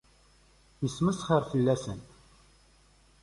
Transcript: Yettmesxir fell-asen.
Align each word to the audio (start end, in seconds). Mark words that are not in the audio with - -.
Yettmesxir 0.83 1.41
fell-asen. 1.51 1.99